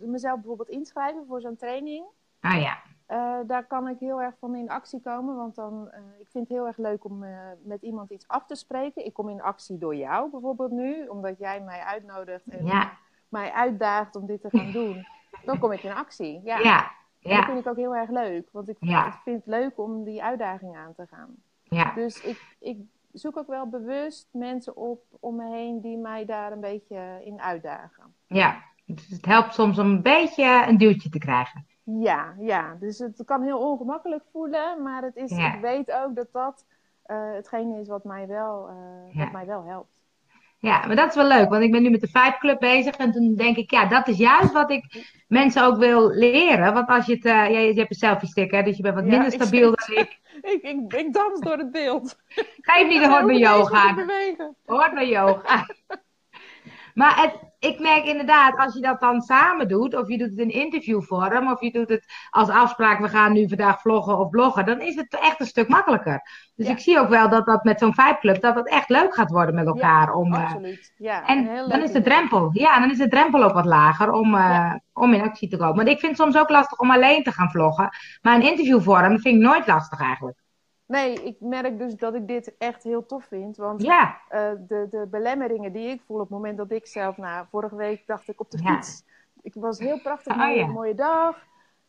mezelf 0.01 0.35
bijvoorbeeld 0.37 0.69
inschrijven 0.69 1.27
voor 1.27 1.41
zo'n 1.41 1.57
training. 1.57 2.07
ah 2.41 2.61
ja. 2.61 2.77
Eh, 3.07 3.39
daar 3.47 3.67
kan 3.67 3.89
ik 3.89 3.99
heel 3.99 4.23
erg 4.23 4.35
van 4.39 4.55
in 4.55 4.71
actie 4.71 5.01
komen. 5.01 5.37
Want 5.37 5.55
dan, 5.55 5.91
eh, 5.91 6.01
ik 6.19 6.29
vind 6.31 6.49
het 6.49 6.57
heel 6.57 6.67
erg 6.67 6.77
leuk 6.77 7.05
om 7.05 7.23
eh, 7.25 7.39
met 7.65 7.83
iemand 7.83 8.11
iets 8.11 8.29
af 8.29 8.47
te 8.47 8.55
spreken. 8.55 9.05
Ik 9.05 9.13
kom 9.13 9.29
in 9.29 9.43
actie 9.43 9.79
door 9.79 9.95
jou 9.97 10.31
bijvoorbeeld 10.31 10.71
nu, 10.71 11.07
omdat 11.07 11.39
jij 11.39 11.61
mij 11.61 11.81
uitnodigt 11.81 12.47
en 12.49 12.67
Ja, 12.67 12.93
mij 13.29 13.53
uitdaagt 13.53 14.17
om 14.17 14.27
dit 14.27 14.41
te 14.41 14.51
gaan 14.51 14.73
doen. 14.73 15.07
Dan 15.45 15.59
kom 15.59 15.73
ik 15.73 15.83
in 15.83 15.93
actie. 15.93 16.41
Ja. 16.45 16.59
ja, 16.59 16.91
dat 17.37 17.45
vind 17.45 17.59
ik 17.59 17.67
ook 17.67 17.77
heel 17.77 17.97
erg 17.97 18.11
leuk, 18.11 18.49
want 18.53 18.69
ik, 18.69 18.77
Ja. 18.81 19.07
ik 19.07 19.13
vind 19.25 19.37
het 19.37 19.47
leuk 19.47 19.79
om 19.79 20.05
die 20.05 20.23
uitdaging 20.23 20.77
aan 20.77 20.95
te 20.95 21.07
gaan. 21.07 21.35
ja. 21.63 21.95
Dus 21.95 22.23
ik, 22.23 22.57
ik 22.61 22.79
zoek 23.15 23.37
ook 23.37 23.47
wel 23.47 23.69
bewust 23.69 24.29
mensen 24.33 24.77
op 24.77 25.03
om 25.21 25.37
me 25.37 25.49
heen 25.51 25.81
die 25.81 25.97
mij 25.97 26.25
daar 26.25 26.53
een 26.53 26.61
beetje 26.61 27.21
in 27.25 27.41
uitdagen. 27.41 28.15
ja. 28.27 28.63
Dus 28.87 29.09
het 29.09 29.25
helpt 29.27 29.55
soms 29.55 29.79
om 29.79 29.87
een 29.91 30.03
beetje 30.03 30.65
een 30.67 30.77
duwtje 30.79 31.09
te 31.09 31.19
krijgen. 31.19 31.67
Ja, 31.83 32.35
ja, 32.39 32.75
dus 32.81 32.99
het 32.99 33.23
kan 33.25 33.43
heel 33.43 33.59
ongemakkelijk 33.71 34.25
voelen, 34.33 34.83
maar 34.83 35.03
het 35.03 35.17
is, 35.17 35.31
Ja. 35.37 35.55
ik 35.55 35.61
weet 35.61 35.93
ook 35.93 36.15
dat 36.15 36.33
dat 36.33 36.65
eh, 37.03 37.33
hetgene 37.33 37.81
is 37.81 37.89
wat 37.89 38.05
mij, 38.05 38.27
wel, 38.27 38.69
eh, 38.69 38.75
Ja. 39.15 39.23
wat 39.25 39.33
mij 39.33 39.47
wel 39.47 39.65
helpt. 39.65 40.01
Ja, 40.65 40.87
maar 40.87 40.97
dat 40.97 41.09
is 41.09 41.15
wel 41.15 41.27
leuk, 41.27 41.49
want 41.49 41.63
ik 41.63 41.71
ben 41.71 41.83
nu 41.83 41.91
met 41.91 42.01
de 42.01 42.07
Five 42.07 42.37
Club 42.39 42.59
bezig 42.61 42.97
en 42.97 43.13
toen 43.13 43.35
denk 43.35 43.57
ik, 43.57 43.71
ja, 43.71 43.87
dat 43.87 44.09
is 44.09 44.17
juist 44.17 44.53
wat 44.53 44.71
ik 44.71 45.13
mensen 45.29 45.65
ook 45.65 45.77
wil 45.79 46.09
leren. 46.11 46.73
Want 46.75 46.89
als 46.89 47.07
je 47.07 47.13
het, 47.13 47.23
jij- 47.23 47.67
je 47.67 47.79
hebt 47.79 47.91
een 47.91 47.97
selfie 47.97 48.29
stick, 48.29 48.51
hè, 48.51 48.63
dus 48.63 48.77
je 48.77 48.83
bent 48.83 48.95
wat 48.95 49.05
Ja, 49.05 49.11
minder 49.11 49.33
stabiel 49.33 49.75
dan 49.75 49.97
ik. 49.97 50.23
Ik, 50.43 50.63
ik, 50.63 50.93
ik 50.93 51.13
dans 51.13 51.41
door 51.41 51.57
het 51.59 51.71
beeld. 51.71 52.17
Geef 52.61 52.89
niet, 52.89 53.01
dat 53.03 53.11
hoort 53.11 53.27
bij 53.27 53.39
yoga. 53.39 53.95
Hoort 54.65 54.95
bij 54.95 55.09
yoga. 55.09 55.67
Maar 56.95 57.21
het, 57.23 57.33
ik 57.65 57.79
merk 57.81 58.05
inderdaad, 58.05 58.57
als 58.59 58.75
je 58.75 58.81
dat 58.81 59.01
dan 59.01 59.21
samen 59.21 59.69
doet, 59.69 59.97
of 59.97 60.09
je 60.09 60.19
doet 60.19 60.31
het 60.31 60.39
in 60.39 60.51
interviewvorm, 60.51 61.51
of 61.51 61.61
je 61.61 61.71
doet 61.73 61.89
het 61.89 62.05
als 62.31 62.49
afspraak, 62.49 62.99
we 63.01 63.09
gaan 63.09 63.33
nu 63.33 63.49
vandaag 63.49 63.81
vloggen 63.81 64.19
of 64.19 64.29
bloggen, 64.31 64.67
dan 64.67 64.81
is 64.81 64.95
het 64.95 65.19
echt 65.21 65.41
een 65.41 65.47
stuk 65.47 65.69
makkelijker. 65.69 66.23
Dus 66.57 66.67
Ja. 66.67 66.73
ik 66.73 66.79
zie 66.79 66.99
ook 66.99 67.09
wel 67.09 67.29
dat 67.29 67.47
dat 67.47 67.65
met 67.65 67.79
zo'n 67.79 67.95
Five 67.95 68.17
Club, 68.21 68.41
dat 68.41 68.55
het 68.55 68.69
echt 68.69 68.89
leuk 68.89 69.15
gaat 69.15 69.31
worden 69.31 69.55
met 69.55 69.67
elkaar. 69.67 70.13
om, 70.13 70.35
eh, 70.35 70.43
Absoluut. 70.43 70.93
Ja, 70.97 71.27
en 71.27 71.69
dan 71.69 71.83
is 71.83 71.93
de 71.93 72.03
drempel, 72.03 72.51
ja, 72.53 72.81
dan 72.81 72.91
is 72.91 72.99
de 72.99 73.09
drempel 73.09 73.43
ook 73.43 73.53
wat 73.53 73.65
lager 73.65 74.13
om, 74.13 74.35
eh, 74.35 74.75
om 74.93 75.13
in 75.13 75.23
actie 75.23 75.49
te 75.49 75.57
komen. 75.57 75.77
Want 75.77 75.89
ik 75.89 75.99
vind 75.99 76.13
het 76.13 76.21
soms 76.21 76.37
ook 76.37 76.51
lastig 76.51 76.79
om 76.79 76.91
alleen 76.91 77.23
te 77.23 77.33
gaan 77.33 77.51
vloggen, 77.51 77.89
maar 78.23 78.35
een 78.35 78.43
interviewvorm 78.51 79.19
vind 79.19 79.35
ik 79.37 79.41
nooit 79.43 79.67
lastig 79.67 80.01
eigenlijk. 80.01 80.43
Nee, 80.87 81.13
ik 81.23 81.37
merk 81.41 81.79
dus 81.79 81.95
dat 81.97 82.15
ik 82.15 82.27
dit 82.27 82.55
echt 82.59 82.83
heel 82.83 83.07
tof 83.07 83.25
vind. 83.25 83.57
Want 83.57 83.83
Ja, 83.83 84.19
eh, 84.29 84.51
de, 84.69 84.87
de 84.91 85.07
belemmeringen 85.11 85.73
die 85.73 85.89
ik 85.89 86.03
voel 86.07 86.17
op 86.17 86.23
het 86.23 86.31
moment 86.31 86.57
dat 86.57 86.71
ik 86.71 86.87
zelf, 86.87 87.17
nou, 87.17 87.47
vorige 87.51 87.77
week 87.77 88.07
dacht 88.07 88.29
ik 88.29 88.41
op 88.41 88.51
de 88.51 88.59
Ja. 88.63 88.75
fiets. 88.75 89.05
Ik 89.43 89.55
was 89.55 89.79
heel 89.79 90.01
prachtig, 90.01 90.33
Oh, 90.33 90.39
mooie, 90.39 90.59
ja. 90.59 90.67
mooie 90.67 90.95
dag. 90.95 91.37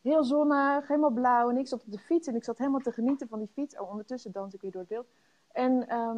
Heel 0.01 0.23
zonnig, 0.23 0.87
helemaal 0.87 1.09
blauw. 1.09 1.49
En 1.49 1.57
ik 1.57 1.67
zat 1.67 1.83
op 1.85 1.91
de 1.91 1.97
fiets 1.99 2.27
en 2.27 2.35
ik 2.35 2.43
zat 2.43 2.57
helemaal 2.57 2.79
te 2.79 2.91
genieten 2.91 3.27
van 3.27 3.39
die 3.39 3.49
fiets. 3.53 3.77
Oh, 3.79 3.89
ondertussen 3.89 4.31
dans 4.31 4.53
ik 4.53 4.61
weer 4.61 4.71
door 4.71 4.81
het 4.81 4.89
beeld. 4.89 5.07
En 5.51 5.87
ehm, 5.87 6.17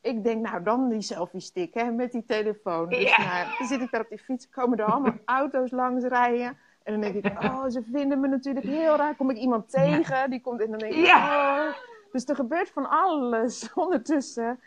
ik 0.00 0.24
denk, 0.24 0.46
nou 0.48 0.62
dan 0.62 0.88
die 0.88 1.02
selfie 1.02 1.40
stick 1.40 1.74
hè, 1.74 1.90
met 1.90 2.12
die 2.12 2.24
telefoon. 2.24 2.88
Dus 2.88 3.16
nou, 3.16 3.46
dan 3.58 3.66
zit 3.66 3.80
ik 3.80 3.90
daar 3.90 4.00
op 4.00 4.08
die 4.08 4.18
fiets, 4.18 4.48
komen 4.50 4.78
er 4.78 4.84
allemaal 4.84 5.14
auto's 5.38 5.70
langs 5.70 6.04
rijden. 6.04 6.58
En 6.82 6.92
dan 6.92 7.00
denk 7.00 7.24
ik, 7.24 7.32
oh, 7.44 7.64
ze 7.68 7.82
vinden 7.92 8.20
me 8.20 8.28
natuurlijk 8.28 8.66
heel 8.66 8.96
raar. 8.96 9.14
Kom 9.16 9.30
ik 9.30 9.36
iemand 9.36 9.70
tegen, 9.70 10.30
die 10.30 10.40
komt 10.40 10.60
en 10.60 10.70
dan 10.70 10.78
denk 10.78 10.92
ik, 10.94 11.06
Ja. 11.06 11.68
oh. 11.68 11.74
Dus 12.12 12.24
er 12.24 12.34
gebeurt 12.34 12.70
van 12.70 12.88
alles 12.90 13.68
ondertussen. 13.74 14.60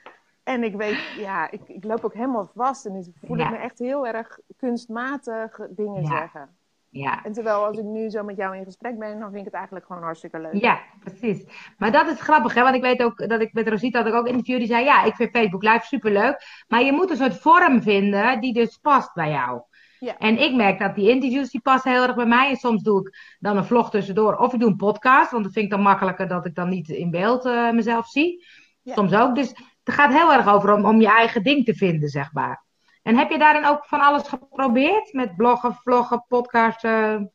En 0.43 0.63
ik 0.63 0.75
weet, 0.75 0.97
ja, 1.17 1.51
ik, 1.51 1.61
ik 1.67 1.83
loop 1.83 2.03
ook 2.03 2.13
helemaal 2.13 2.51
vast. 2.55 2.85
En 2.85 2.95
ik 2.95 3.05
voel 3.27 3.37
Ja. 3.37 3.45
ik 3.45 3.51
me 3.51 3.57
echt 3.57 3.79
heel 3.79 4.07
erg 4.07 4.39
kunstmatig 4.57 5.59
dingen 5.69 6.01
Ja. 6.01 6.07
zeggen. 6.07 6.49
ja. 6.89 7.23
En 7.23 7.33
terwijl 7.33 7.65
als 7.65 7.77
ik 7.77 7.83
nu 7.83 8.09
zo 8.09 8.23
met 8.23 8.37
jou 8.37 8.57
in 8.57 8.63
gesprek 8.63 8.99
ben, 8.99 9.19
dan 9.19 9.27
vind 9.27 9.39
ik 9.39 9.45
het 9.45 9.53
eigenlijk 9.53 9.85
gewoon 9.85 10.03
hartstikke 10.03 10.39
leuk. 10.39 10.53
Ja, 10.53 10.79
precies. 10.99 11.45
Maar 11.77 11.91
dat 11.91 12.07
is 12.07 12.21
grappig, 12.21 12.53
hè? 12.53 12.61
Want 12.61 12.75
ik 12.75 12.81
weet 12.81 13.03
ook 13.03 13.29
dat 13.29 13.41
ik 13.41 13.53
met 13.53 13.67
Rosita 13.67 13.97
had 13.99 14.07
ik 14.07 14.13
ook 14.13 14.27
interview 14.27 14.57
die 14.57 14.67
zei: 14.67 14.83
Ja, 14.85 15.03
ik 15.03 15.15
vind 15.15 15.29
Facebook 15.31 15.63
Live 15.63 15.85
superleuk. 15.85 16.63
Maar 16.67 16.81
je 16.83 16.91
moet 16.91 17.09
een 17.09 17.17
soort 17.17 17.39
vorm 17.41 17.81
vinden 17.81 18.39
die 18.41 18.53
dus 18.53 18.77
past 18.77 19.13
bij 19.13 19.29
jou. 19.29 19.61
Ja. 20.05 20.17
En 20.17 20.39
ik 20.39 20.55
merk 20.55 20.79
dat 20.79 20.95
die 20.95 21.09
interviews 21.09 21.49
die 21.49 21.61
passen 21.61 21.91
heel 21.91 22.03
erg 22.03 22.15
bij 22.15 22.25
mij. 22.25 22.49
En 22.49 22.55
soms 22.55 22.83
doe 22.83 22.99
ik 22.99 23.35
dan 23.39 23.57
een 23.57 23.65
vlog 23.65 23.89
tussendoor. 23.89 24.35
Of 24.35 24.53
ik 24.53 24.59
doe 24.59 24.69
een 24.69 24.75
podcast, 24.75 25.31
want 25.31 25.43
dat 25.43 25.53
vind 25.53 25.65
ik 25.65 25.71
dan 25.71 25.81
makkelijker 25.81 26.27
dat 26.27 26.45
ik 26.45 26.55
dan 26.55 26.69
niet 26.69 26.89
in 26.89 27.11
beeld 27.11 27.45
eh, 27.45 27.71
mezelf 27.71 28.07
zie. 28.07 28.45
Ja. 28.81 28.93
Soms 28.93 29.13
ook. 29.13 29.35
Dus 29.35 29.49
het 29.83 29.95
gaat 29.95 30.13
heel 30.13 30.33
erg 30.33 30.47
over 30.47 30.73
om, 30.73 30.85
om 30.85 31.01
je 31.01 31.07
eigen 31.07 31.43
ding 31.43 31.65
te 31.65 31.73
vinden, 31.73 32.09
zeg 32.09 32.33
maar. 32.33 32.63
En 33.03 33.17
heb 33.17 33.29
je 33.29 33.37
daarin 33.37 33.65
ook 33.65 33.85
van 33.85 34.01
alles 34.01 34.27
geprobeerd? 34.27 35.13
Met 35.13 35.35
bloggen, 35.35 35.73
vloggen, 35.73 36.25
podcasten? 36.27 37.31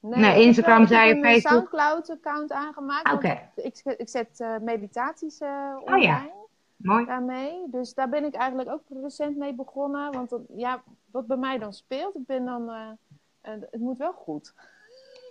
Nee, 0.00 0.42
Instagram 0.42 0.86
zei 0.86 1.08
je, 1.08 1.14
Ik 1.14 1.24
heb 1.24 1.24
een 1.24 1.40
Facebook. 1.40 1.52
Soundcloud-account 1.52 2.52
aangemaakt. 2.52 3.12
Oké, 3.12 3.50
want 3.54 3.66
Ik, 3.66 3.96
ik 3.96 4.08
zet 4.08 4.40
eh, 4.40 4.58
meditaties 4.58 5.38
eh, 5.38 5.76
Oh 5.84 6.02
ja. 6.02 6.43
Mooi. 6.76 7.04
daarmee. 7.06 7.62
Dus 7.70 7.94
daar 7.94 8.08
ben 8.08 8.24
ik 8.24 8.34
eigenlijk 8.34 8.70
ook 8.70 8.82
recent 9.02 9.36
mee 9.36 9.54
begonnen. 9.54 10.12
Want 10.12 10.30
dat- 10.30 10.42
ja, 10.56 10.82
wat 11.10 11.26
bij 11.26 11.36
mij 11.36 11.58
dan 11.58 11.72
speelt, 11.72 12.16
ik 12.16 12.26
ben 12.26 12.44
dan... 12.44 12.70
eh, 12.70 12.90
eh, 13.40 13.60
het 13.70 13.80
moet 13.80 13.98
wel 13.98 14.12
goed. 14.12 14.54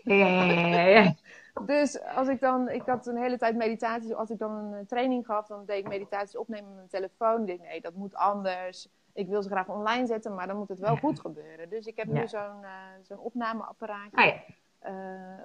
Ja, 0.03 0.13
ja, 0.15 0.43
ja, 0.43 0.67
ja, 0.67 1.01
ja. 1.01 1.13
Dus 1.65 2.01
als 2.03 2.27
ik 2.27 2.39
dan, 2.39 2.69
ik 2.69 2.81
had 2.85 3.07
een 3.07 3.17
hele 3.17 3.38
tijd 3.38 3.55
meditaties, 3.55 4.13
als 4.13 4.29
ik 4.29 4.38
dan 4.39 4.51
een 4.51 4.73
eh, 4.73 4.85
training 4.88 5.25
gaf, 5.25 5.47
dan 5.47 5.65
deed 5.65 5.77
ik 5.77 5.88
meditaties 5.88 6.35
opnemen 6.38 6.65
met 6.67 6.75
mijn 6.75 6.88
telefoon. 6.88 7.41
Ik 7.41 7.47
denk, 7.47 7.62
nee, 7.62 7.81
dat 7.81 7.93
moet 7.93 8.15
anders. 8.15 8.88
Ik 9.13 9.27
wil 9.27 9.43
ze 9.43 9.50
graag 9.50 9.67
online 9.69 10.05
zetten, 10.05 10.35
maar 10.35 10.47
dan 10.47 10.57
moet 10.57 10.69
het 10.69 10.79
wel 10.79 10.95
goed 10.95 11.19
gebeuren. 11.19 11.69
Dus 11.69 11.85
ik 11.85 11.97
heb 11.97 12.07
nu 12.07 12.27
zo'n 12.27 12.65
zo'n 13.01 13.17
opnameapparaatje 13.19 14.41
Ah, 14.79 14.91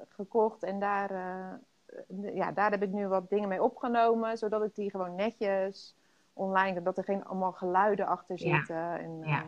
gekocht 0.08 0.62
en 0.62 0.80
daar, 0.80 1.10
ja, 2.34 2.52
daar 2.52 2.70
heb 2.70 2.82
ik 2.82 2.92
nu 2.92 3.08
wat 3.08 3.30
dingen 3.30 3.48
mee 3.48 3.62
opgenomen, 3.62 4.38
zodat 4.38 4.62
ik 4.62 4.74
die 4.74 4.90
gewoon 4.90 5.14
netjes 5.14 5.94
online, 6.32 6.82
dat 6.82 6.98
er 6.98 7.04
geen 7.04 7.24
allemaal 7.24 7.52
geluiden 7.52 8.06
achter 8.06 8.42
Ja. 8.44 8.56
zitten. 8.56 8.98
En, 8.98 9.18
eh, 9.22 9.28
Ja. 9.28 9.42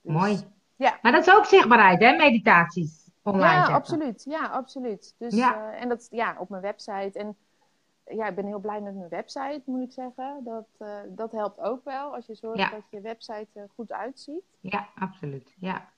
dus 0.00 0.12
Mooi. 0.14 0.38
Ja. 0.76 0.98
Maar 1.02 1.12
dat 1.12 1.26
is 1.26 1.34
ook 1.34 1.44
zichtbaarheid, 1.44 2.00
hè, 2.00 2.16
meditaties 2.16 3.10
online 3.22 3.44
Ja, 3.44 3.56
zetten. 3.56 3.74
absoluut. 3.74 4.24
Ja, 4.28 4.46
absoluut. 4.46 5.14
Dus, 5.18 5.34
Ja. 5.34 5.72
eh, 5.72 5.82
en 5.82 5.88
dat 5.88 6.06
ja, 6.10 6.36
op 6.38 6.48
mijn 6.48 6.62
website. 6.62 7.18
En 7.18 7.36
ja, 8.04 8.26
ik 8.26 8.34
ben 8.34 8.46
heel 8.46 8.58
blij 8.58 8.80
met 8.80 8.94
mijn 8.94 9.08
website, 9.08 9.62
moet 9.64 9.82
ik 9.82 9.92
zeggen. 9.92 10.40
Dat, 10.44 10.66
eh, 10.78 10.88
dat 11.08 11.32
helpt 11.32 11.60
ook 11.60 11.84
wel 11.84 12.14
als 12.14 12.26
je 12.26 12.34
zorgt 12.34 12.58
Ja. 12.58 12.70
dat 12.70 12.82
je 12.90 13.00
website 13.00 13.48
er 13.52 13.68
goed 13.74 13.92
uitziet. 13.92 14.44
Ja, 14.60 14.88
absoluut. 14.94 15.54
Ja. 15.58 15.88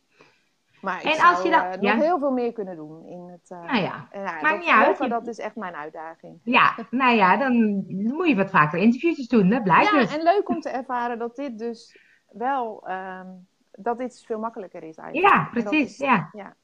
Maar 0.80 0.98
ik 1.04 1.10
En 1.10 1.16
zou 1.16 1.34
als 1.34 1.42
je 1.42 1.50
dan- 1.50 1.64
eh, 1.64 1.80
nog 1.80 1.94
heel 1.94 2.18
veel 2.18 2.30
meer 2.30 2.52
kunnen 2.52 2.76
doen 2.76 3.04
in 3.06 3.28
het. 3.32 3.50
eh, 3.50 3.58
Nou 3.62 3.82
ja, 3.82 4.06
en 4.10 4.20
ja, 4.20 4.24
maakt 4.24 4.42
dat 4.42 4.58
niet 4.58 4.68
uit. 4.68 4.84
vloggen, 4.84 5.04
Je- 5.06 5.12
dat 5.12 5.26
is 5.26 5.38
echt 5.38 5.56
mijn 5.56 5.74
uitdaging. 5.74 6.40
Ja, 6.42 6.74
nou 6.90 7.14
ja, 7.16 7.36
dan 7.36 7.84
moet 7.88 8.28
je 8.28 8.36
wat 8.36 8.50
vaker 8.50 8.78
interviewtjes 8.78 9.28
doen, 9.28 9.48
dat 9.48 9.62
blijkt 9.62 9.90
Ja, 9.90 9.98
dus. 9.98 10.16
en 10.16 10.22
leuk 10.22 10.48
om 10.48 10.60
te 10.60 10.68
ervaren 10.68 11.18
dat 11.18 11.36
dit 11.36 11.58
dus 11.58 11.98
wel. 12.30 12.86
ehm, 12.86 13.26
dat 13.72 13.98
dit 13.98 14.22
veel 14.26 14.38
makkelijker 14.38 14.82
is 14.82 14.96
eigenlijk. 14.96 15.34
Ja, 15.34 15.48
dat 15.52 15.62
precies, 15.64 15.90
is- 15.90 15.96
ja. 16.06 16.28
ja. 16.32 16.54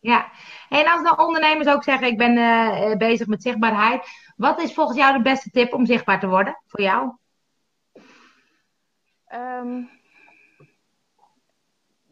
Ja, 0.00 0.30
en 0.68 0.86
als 0.92 1.02
nou 1.02 1.26
ondernemers 1.26 1.68
ook 1.68 1.82
zeggen, 1.82 2.06
ik 2.06 2.18
ben 2.18 2.36
eh, 2.36 2.96
bezig 2.96 3.26
met 3.26 3.42
zichtbaarheid. 3.42 4.06
Wat 4.36 4.60
is 4.62 4.74
volgens 4.74 4.96
jou 4.98 5.16
de 5.16 5.22
beste 5.22 5.50
tip 5.50 5.72
om 5.72 5.86
zichtbaar 5.86 6.20
te 6.20 6.26
worden 6.28 6.60
voor 6.66 6.80
jou? 6.80 7.12
Ehm, 9.26 9.82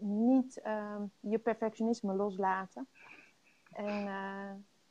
niet 0.02 0.60
ehm, 0.60 1.02
je 1.20 1.38
perfectionisme 1.38 2.14
loslaten. 2.14 2.88
En 3.72 4.06
eh, 4.06 4.50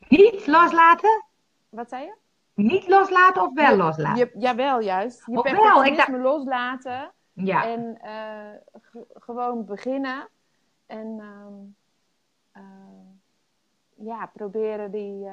Niet 0.10 0.48
loslaten? 0.48 1.26
wat 1.70 1.90
zei 1.90 2.04
je? 2.06 2.16
Niet 2.54 2.88
loslaten 2.88 3.42
of 3.42 3.54
wel 3.54 3.76
loslaten? 3.76 4.16
Je, 4.18 4.40
jawel, 4.40 4.82
juist. 4.82 5.24
Je 5.26 5.42
perfectionisme 5.42 6.18
loslaten 6.18 7.12
Ja, 7.34 7.66
en 7.66 7.98
eh, 8.02 8.82
ge- 8.82 9.06
gewoon 9.14 9.66
beginnen. 9.66 10.28
En 10.86 11.20
ehm, 11.20 11.54
eh, 12.52 12.66
ja, 14.06 14.26
proberen 14.26 14.92
die, 14.92 15.28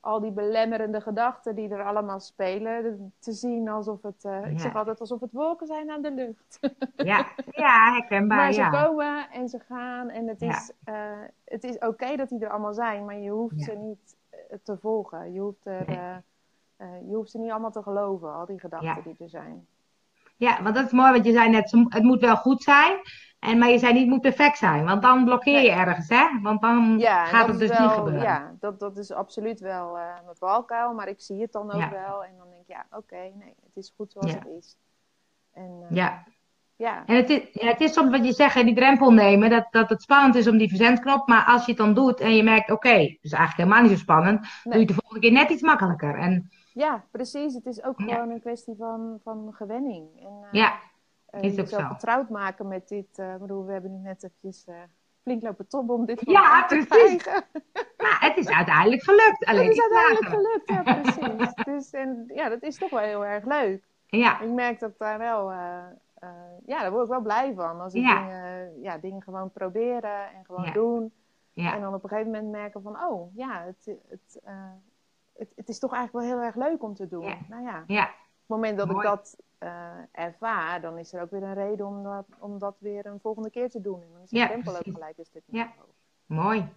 al 0.00 0.20
die 0.20 0.30
belemmerende 0.30 1.00
gedachten 1.00 1.54
die 1.54 1.68
er 1.68 1.84
allemaal 1.84 2.20
spelen, 2.20 3.12
te 3.18 3.32
zien 3.32 3.68
alsof 3.68 4.02
het, 4.02 4.24
eh, 4.24 4.50
ik 4.50 4.60
zeg 4.60 4.74
altijd 4.74 5.00
alsof 5.00 5.20
het 5.20 5.32
wolken 5.32 5.66
zijn 5.66 5.90
aan 5.90 6.02
de 6.02 6.10
lucht. 6.12 6.58
ja, 7.10 7.26
ja, 7.50 7.92
herkenbaar, 7.92 8.36
Maar 8.38 8.52
ze 8.52 8.60
ja. 8.60 8.82
komen 8.82 9.30
en 9.30 9.48
ze 9.48 9.58
gaan. 9.58 10.08
En 10.08 10.28
het 10.28 10.40
Ja. 10.40 10.48
is, 10.48 10.72
eh, 10.84 10.94
het 11.44 11.64
is 11.64 11.78
oké 11.78 12.16
dat 12.16 12.28
die 12.28 12.40
er 12.44 12.50
allemaal 12.50 12.74
zijn, 12.74 13.04
maar 13.04 13.18
je 13.18 13.30
hoeft 13.30 13.62
ze 13.62 13.72
niet 13.72 14.16
eh, 14.30 14.38
te 14.62 14.76
volgen. 14.78 15.32
Je 15.32 15.40
hoeft, 15.40 15.66
er, 15.66 16.22
je 17.08 17.14
hoeft 17.14 17.30
ze 17.30 17.38
niet 17.38 17.50
allemaal 17.50 17.72
te 17.72 17.82
geloven, 17.82 18.34
al 18.34 18.46
die 18.46 18.60
gedachten 18.60 19.02
die 19.04 19.14
er 19.18 19.28
zijn. 19.28 19.66
Ja, 20.36 20.62
want 20.62 20.74
dat 20.74 20.84
is 20.86 20.92
mooi, 20.92 21.12
want 21.12 21.24
je 21.24 21.32
zei 21.32 21.48
net, 21.50 21.70
het 21.88 22.02
moet 22.02 22.20
wel 22.20 22.36
goed 22.36 22.62
zijn. 22.62 22.98
En, 23.40 23.58
maar 23.58 23.68
je 23.68 23.78
zei 23.78 23.92
niet, 23.92 24.08
moet 24.08 24.20
perfect 24.20 24.58
zijn. 24.58 24.84
Want 24.84 25.02
dan 25.02 25.24
blokkeer 25.24 25.60
je 25.62 25.70
ergens, 25.70 26.08
hè? 26.08 26.40
Want 26.42 26.60
dan 26.60 26.98
Ja, 26.98 27.24
gaat 27.24 27.46
het 27.46 27.58
dus 27.58 27.68
wel, 27.68 27.80
niet 27.82 27.90
gebeuren. 27.96 28.22
Ja, 28.22 28.54
dat, 28.60 28.80
dat 28.80 28.96
is 28.96 29.12
absoluut 29.12 29.60
wel 29.60 29.98
eh, 29.98 30.04
mijn 30.24 30.36
valkuil, 30.36 30.94
maar 30.94 31.08
ik 31.08 31.20
zie 31.20 31.40
het 31.40 31.52
dan 31.52 31.70
ook 31.70 31.80
Ja. 31.80 31.90
wel. 31.90 32.24
En 32.24 32.30
dan 32.38 32.48
denk 32.50 32.60
ik, 32.62 32.68
ja, 32.68 32.86
oké, 32.90 33.16
nee, 33.16 33.54
het 33.64 33.76
is 33.76 33.92
goed 33.96 34.12
zoals 34.12 34.32
Ja. 34.32 34.38
het 34.38 34.46
is. 34.58 34.76
En, 35.52 35.78
eh, 35.88 35.96
Ja. 35.96 36.24
ja. 36.76 37.02
En 37.06 37.16
het 37.16 37.30
is, 37.30 37.48
ja, 37.52 37.66
het 37.68 37.80
is 37.80 37.92
soms 37.92 38.10
wat 38.10 38.24
je 38.26 38.32
zegt, 38.32 38.54
die 38.64 38.74
drempel 38.74 39.12
nemen, 39.12 39.50
dat, 39.50 39.66
dat 39.70 39.88
het 39.88 40.02
spannend 40.02 40.34
is 40.34 40.48
om 40.48 40.58
die 40.58 40.68
verzendknop. 40.68 41.28
Maar 41.28 41.44
als 41.44 41.64
je 41.64 41.70
het 41.72 41.80
dan 41.80 41.94
doet 41.94 42.20
en 42.20 42.34
je 42.36 42.42
merkt, 42.42 42.70
oké, 42.70 42.88
het 42.88 43.18
is 43.20 43.32
eigenlijk 43.32 43.56
helemaal 43.56 43.82
niet 43.82 43.90
zo 43.98 44.04
spannend, 44.04 44.40
doe 44.40 44.48
je 44.62 44.68
Nee. 44.70 44.78
het 44.78 44.88
de 44.88 44.94
volgende 44.94 45.20
keer 45.20 45.32
net 45.32 45.50
iets 45.50 45.62
makkelijker. 45.62 46.18
En 46.18 46.50
ja, 46.72 47.04
precies. 47.10 47.54
Het 47.54 47.66
is 47.66 47.82
ook 47.82 48.00
gewoon 48.00 48.30
een 48.30 48.40
kwestie 48.40 48.74
van, 48.78 49.18
van 49.24 49.50
gewenning. 49.52 50.08
En, 50.18 50.26
eh, 50.42 50.48
ja, 50.60 50.72
eh, 51.30 51.42
is 51.42 51.60
ook 51.60 51.68
zo. 51.68 51.76
vertrouwd 51.86 52.28
maken 52.28 52.68
met 52.68 52.88
dit. 52.88 53.18
eh, 53.18 53.34
bedoel, 53.36 53.64
we 53.66 53.72
hebben 53.72 53.90
nu 53.90 53.98
net 53.98 54.22
eventjes 54.24 54.64
eh, 54.66 54.74
flink 55.22 55.42
lopen 55.42 55.66
tobben 55.68 55.96
om 55.96 56.04
dit 56.06 56.20
Ja, 56.30 56.66
te 56.66 56.74
precies. 56.86 57.22
krijgen. 57.22 57.44
maar 58.02 58.18
het 58.20 58.36
is 58.36 58.48
uiteindelijk 58.48 59.02
gelukt. 59.02 59.44
Alleen 59.44 59.64
Het 59.64 59.72
is 59.72 59.80
uiteindelijk 59.80 60.26
gelukt, 60.28 60.68
ja, 60.68 60.82
precies. 61.02 61.54
dus, 61.64 61.90
en 61.90 62.24
ja, 62.34 62.48
dat 62.48 62.62
is 62.62 62.78
toch 62.78 62.90
wel 62.90 63.00
heel 63.00 63.24
erg 63.24 63.44
leuk. 63.44 63.84
Ja, 64.06 64.40
Ik 64.40 64.48
merk 64.50 64.80
dat 64.80 64.98
daar 64.98 65.18
wel, 65.18 65.50
ja, 66.66 66.80
daar 66.80 66.90
word 66.90 67.04
ik 67.04 67.10
wel 67.10 67.20
blij 67.20 67.54
van. 67.54 67.80
Als 67.80 67.94
ik 67.94 68.02
Ja. 68.02 68.14
dingen, 68.20 68.80
ja, 68.82 68.98
dingen 68.98 69.22
gewoon 69.22 69.50
proberen 69.52 70.30
en 70.34 70.44
gewoon 70.44 70.64
Ja. 70.64 70.72
doen. 70.72 71.12
ja, 71.52 71.74
En 71.74 71.80
dan 71.80 71.94
op 71.94 72.02
een 72.02 72.08
gegeven 72.08 72.30
moment 72.32 72.50
merken 72.50 72.82
van, 72.82 73.02
oh 73.04 73.36
ja, 73.36 73.62
het, 73.64 73.96
het, 74.08 74.40
het, 75.36 75.52
het 75.56 75.68
is 75.68 75.78
toch 75.78 75.92
eigenlijk 75.92 76.26
wel 76.26 76.36
heel 76.36 76.46
erg 76.46 76.56
leuk 76.56 76.82
om 76.82 76.94
te 76.94 77.08
doen. 77.08 77.24
Ja. 77.24 77.36
Nou 77.48 77.62
ja, 77.62 77.78
op 77.80 77.88
ja, 77.88 78.02
het 78.04 78.12
moment 78.46 78.78
dat 78.78 78.86
Mooi. 78.86 78.98
ik 78.98 79.04
dat 79.04 79.36
eh, 79.60 79.90
ervaar, 80.12 80.80
dan 80.80 80.98
is 80.98 81.12
er 81.12 81.22
ook 81.22 81.30
weer 81.30 81.42
een 81.42 81.54
reden 81.54 81.86
om 81.86 82.02
dat, 82.02 82.24
om 82.38 82.58
dat 82.58 82.76
weer 82.78 83.06
een 83.06 83.20
volgende 83.20 83.50
keer 83.50 83.70
te 83.70 83.80
doen. 83.80 84.02
En 84.02 84.08
dan 84.12 84.22
is 84.22 84.30
de 84.30 84.36
Ja, 84.36 84.50
ook 84.54 84.62
gelijk 84.92 85.18
een 85.18 85.24
stuk 85.24 85.42
Ja. 85.46 85.72
hoog. 85.78 85.86
mooi. 86.26 86.68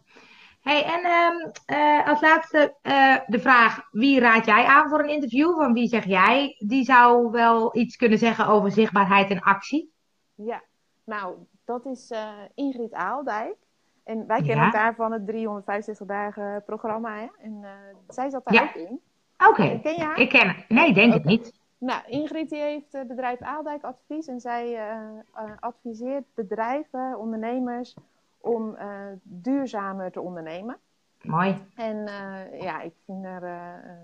hey, 0.62 0.84
en 0.84 1.04
ehm, 1.04 1.52
eh, 1.66 2.08
als 2.08 2.22
laatste 2.22 2.76
eh, 2.82 3.16
de 3.28 3.40
vraag, 3.40 3.88
wie 3.92 4.20
raad 4.20 4.46
jij 4.46 4.66
aan 4.66 4.90
voor 4.90 5.00
een 5.00 5.10
interview? 5.10 5.56
Van 5.56 5.74
wie 5.74 5.88
zeg 5.88 6.06
jij, 6.06 6.56
die 6.60 6.84
zou 6.84 7.32
wel 7.32 7.76
iets 7.78 7.96
kunnen 7.96 8.18
zeggen 8.18 8.48
over 8.48 8.72
zichtbaarheid 8.72 9.30
en 9.30 9.42
actie? 9.42 9.94
Ja, 10.36 10.62
nou, 11.04 11.36
dat 11.66 11.86
is 11.86 12.14
Ingrid 12.54 12.94
Aaldijk. 12.94 13.56
En 14.04 14.28
wij 14.28 14.38
kennen 14.42 14.58
Ja. 14.58 14.66
elkaar 14.66 14.96
van 14.96 15.12
het 15.12 15.28
365 15.28 16.08
dagen 16.08 16.64
programma. 16.66 17.16
Hè? 17.16 17.28
En 17.40 17.66
zij 18.08 18.30
zat 18.30 18.46
daar 18.46 18.54
Ja. 18.54 18.64
ook 18.64 18.76
in. 18.76 19.02
Oké, 19.50 19.80
Ken 19.82 19.96
je 19.96 20.04
haar? 20.04 20.20
ik 20.20 20.30
ken 20.30 20.48
het. 20.48 20.70
Nee, 20.70 20.94
denk 20.94 21.14
het 21.14 21.24
niet. 21.24 21.62
Nou, 21.84 22.02
Ingrid 22.08 22.50
die 22.50 22.60
heeft 22.62 22.92
het 22.94 23.08
bedrijf 23.08 23.42
Aaldijk 23.42 23.84
Advies. 23.84 24.28
En 24.28 24.40
zij 24.40 24.76
eh, 24.76 25.00
eh, 25.36 25.52
adviseert 25.60 26.24
bedrijven, 26.34 27.20
ondernemers, 27.20 27.96
om 28.42 28.76
eh, 28.76 28.88
duurzamer 29.24 30.12
te 30.12 30.22
ondernemen. 30.22 30.78
Mooi. 31.22 31.62
En 31.76 32.08
eh, 32.08 32.62
ja, 32.62 32.82
ik 32.82 32.94
vind 33.06 33.26
er... 33.26 33.44
eh, 33.44 33.74
eh, 33.74 33.98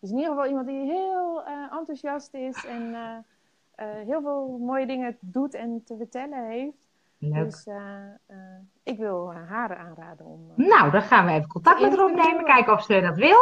is 0.00 0.10
in 0.10 0.16
ieder 0.16 0.30
geval 0.30 0.48
iemand 0.48 0.66
die 0.66 0.84
heel 0.92 1.44
eh, 1.44 1.72
enthousiast 1.78 2.34
is. 2.34 2.64
En 2.66 2.94
eh, 2.94 3.16
eh, 3.74 4.06
heel 4.06 4.20
veel 4.22 4.58
mooie 4.60 4.86
dingen 4.86 5.16
doet 5.20 5.54
en 5.54 5.82
te 5.84 5.96
vertellen 5.96 6.46
heeft. 6.46 6.83
Leuk. 7.32 7.44
Dus 7.44 7.64
eh, 7.66 7.76
eh, 8.26 8.36
ik 8.82 8.98
wil 8.98 9.32
eh, 9.32 9.48
haar 9.50 9.76
aanraden 9.76 10.26
om. 10.26 10.52
Nou, 10.56 10.90
dan 10.90 11.02
gaan 11.02 11.26
we 11.26 11.32
even 11.32 11.48
contact 11.48 11.80
met 11.80 11.96
haar 11.96 12.04
opnemen, 12.04 12.44
kijken 12.44 12.72
of 12.72 12.82
ze 12.82 13.00
dat 13.00 13.16
wil. 13.16 13.38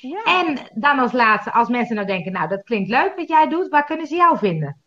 ja, 0.00 0.22
En 0.24 0.58
dan 0.74 0.98
als 0.98 1.12
laatste, 1.12 1.52
als 1.52 1.68
mensen 1.68 1.94
nou 1.94 2.06
denken, 2.06 2.32
nou, 2.32 2.48
dat 2.48 2.62
klinkt 2.62 2.88
leuk 2.90 3.16
wat 3.16 3.28
jij 3.28 3.48
doet, 3.48 3.68
waar 3.68 3.84
kunnen 3.84 4.06
ze 4.06 4.16
jou 4.16 4.38
vinden? 4.38 4.78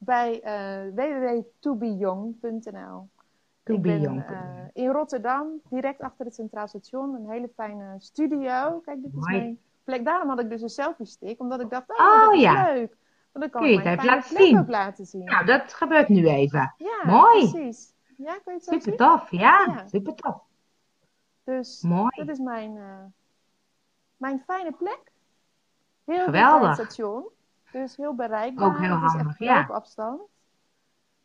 bij 0.00 0.40
eh 0.40 0.80
www.tobeyoung.nl. 0.94 3.08
Ik 3.64 3.82
ben 3.82 4.00
Tobeyoung. 4.00 4.24
in 4.72 4.88
Rotterdam, 4.90 5.46
direct 5.70 6.00
achter 6.00 6.24
het 6.24 6.34
Centraal 6.34 6.68
Station. 6.68 7.14
Een 7.14 7.30
hele 7.30 7.50
fijne 7.56 7.94
studio. 7.98 8.78
Kijk, 8.84 9.02
dit 9.02 9.12
is 9.14 9.26
Mooi. 9.26 9.36
mijn 9.36 9.58
plek. 9.84 10.04
Daarom 10.04 10.28
had 10.28 10.40
ik 10.40 10.50
dus 10.50 10.62
een 10.62 10.68
selfie 10.68 11.06
stick, 11.06 11.40
omdat 11.40 11.60
ik 11.60 11.70
dacht, 11.70 11.90
oh, 11.90 11.96
Oh, 12.06 12.20
dat 12.24 12.34
is 12.34 12.40
ja. 12.40 12.72
leuk. 12.72 12.96
Want 13.32 13.44
dan 13.44 13.50
kan 13.50 13.60
Kun 13.62 13.70
je 13.70 13.78
ik 13.78 13.84
het 13.84 13.92
even 13.98 14.04
laten 14.14 14.36
zien? 14.36 14.58
ook 14.58 14.68
laten 14.68 15.06
zien. 15.06 15.24
Nou, 15.24 15.44
dat 15.44 15.74
gebeurt 15.74 16.08
nu 16.08 16.26
even. 16.28 16.74
ja, 16.78 17.00
mooi. 17.06 17.50
precies. 17.50 17.92
Ja, 18.16 18.32
kun 18.32 18.40
je 18.44 18.50
het 18.52 18.64
zo 18.64 18.72
Super 18.72 18.96
tof, 18.96 19.30
ja, 19.30 19.64
Ja. 19.66 19.86
super 19.86 20.14
tof. 20.14 20.36
Dus 21.44 21.82
Mooi. 21.82 22.08
dat 22.16 22.28
is 22.28 22.38
mijn, 22.38 22.76
eh, 22.76 23.04
mijn 24.16 24.42
fijne 24.46 24.72
plek. 24.72 25.00
Heel 26.04 26.24
Geweldig. 26.24 26.74
station. 26.74 27.24
Dus 27.72 27.96
heel 27.96 28.14
bereikbaar. 28.14 28.66
Ook 28.66 28.78
heel 28.78 28.94
Het 28.94 29.04
is 29.04 29.12
handig, 29.12 29.26
echt 29.28 29.38
ja. 29.38 29.56
loopafstand. 29.58 30.20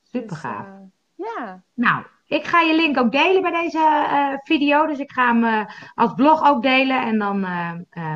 Super 0.03 0.27
Dus, 0.29 0.38
gaaf. 0.39 0.65
eh, 0.65 0.74
ja, 1.15 1.62
Nou, 1.74 2.05
ik 2.25 2.43
ga 2.43 2.60
je 2.62 2.75
link 2.75 2.98
ook 2.98 3.12
delen 3.12 3.41
bij 3.41 3.51
deze 3.51 3.79
eh, 4.10 4.33
video. 4.43 4.86
Dus 4.86 5.00
ik 5.00 5.12
ga 5.12 5.36
hem 5.36 5.67
als 5.95 6.13
blog 6.13 6.48
ook 6.50 6.62
delen. 6.62 7.01
En 7.01 7.17
dan 7.19 7.39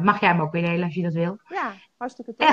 mag 0.04 0.20
jij 0.20 0.30
hem 0.30 0.42
ook 0.42 0.52
weer 0.52 0.62
delen 0.66 0.84
als 0.86 0.94
je 0.94 1.04
dat 1.04 1.14
wil. 1.14 1.38
ja, 1.48 1.72
hartstikke 1.98 2.36
tof. 2.36 2.48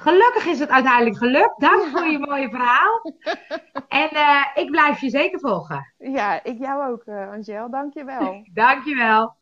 Gelukkig 0.00 0.46
is 0.46 0.58
het 0.58 0.68
uiteindelijk 0.68 1.16
gelukt. 1.16 1.60
Dank 1.60 1.82
voor 1.82 2.06
je 2.06 2.18
mooie 2.18 2.48
verhaal. 2.48 3.00
En 3.88 4.08
eh, 4.10 4.44
ik 4.54 4.70
blijf 4.70 5.00
je 5.00 5.10
zeker 5.10 5.40
volgen. 5.40 5.94
Ja, 5.98 6.44
ik 6.44 6.58
jou 6.58 6.92
ook, 6.92 7.02
eh 7.04 7.30
Angel. 7.30 7.70
Dank 7.70 7.94
je 7.94 8.04
wel. 8.04 8.44
Dankjewel. 8.52 9.36